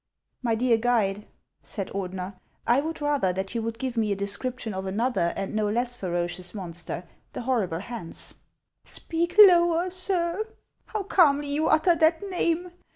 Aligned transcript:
"My 0.41 0.55
dear 0.55 0.77
guide," 0.77 1.27
said 1.61 1.89
Ordener," 1.91 2.33
I 2.75 2.81
would 2.81 3.01
rather 3.01 3.31
that 3.33 3.53
you 3.53 3.61
would 3.61 3.77
give 3.77 3.97
me 3.97 4.11
a 4.11 4.15
description 4.15 4.73
of 4.73 4.87
another 4.87 5.31
and 5.37 5.53
no 5.53 5.69
less 5.69 5.95
ferocious 5.95 6.55
monster, 6.55 7.03
the 7.33 7.41
horrible 7.43 7.81
Hans."" 7.81 8.33
Speak 8.83 9.35
lower, 9.37 9.91
sir! 9.91 10.43
How 10.87 11.03
calmly 11.03 11.49
you 11.49 11.67
utter 11.67 11.95
that 11.97 12.27
name 12.27 12.71